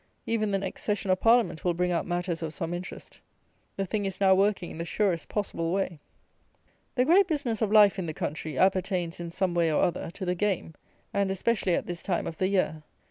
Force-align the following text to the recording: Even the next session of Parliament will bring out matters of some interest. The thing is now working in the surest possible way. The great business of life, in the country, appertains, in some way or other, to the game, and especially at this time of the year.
Even 0.25 0.49
the 0.49 0.57
next 0.57 0.81
session 0.81 1.11
of 1.11 1.19
Parliament 1.19 1.63
will 1.63 1.75
bring 1.75 1.91
out 1.91 2.07
matters 2.07 2.41
of 2.41 2.55
some 2.55 2.73
interest. 2.73 3.21
The 3.75 3.85
thing 3.85 4.07
is 4.07 4.19
now 4.19 4.33
working 4.33 4.71
in 4.71 4.79
the 4.79 4.83
surest 4.83 5.29
possible 5.29 5.71
way. 5.71 5.99
The 6.95 7.05
great 7.05 7.27
business 7.27 7.61
of 7.61 7.71
life, 7.71 7.99
in 7.99 8.07
the 8.07 8.13
country, 8.15 8.57
appertains, 8.57 9.19
in 9.19 9.29
some 9.29 9.53
way 9.53 9.71
or 9.71 9.83
other, 9.83 10.09
to 10.09 10.25
the 10.25 10.33
game, 10.33 10.73
and 11.13 11.29
especially 11.29 11.75
at 11.75 11.85
this 11.85 12.01
time 12.01 12.25
of 12.25 12.37
the 12.39 12.47
year. 12.47 12.81